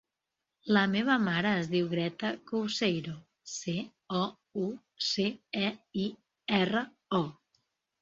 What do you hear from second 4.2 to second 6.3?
o, u, ce, e, i,